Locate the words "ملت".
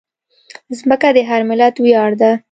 1.49-1.75